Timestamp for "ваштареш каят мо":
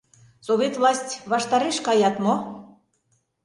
1.31-2.35